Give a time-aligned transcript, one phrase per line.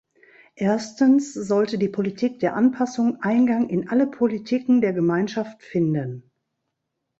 [0.55, 6.31] Erstens sollte die Politik der Anpassung Eingang in alle Politiken der Gemeinschaft finden.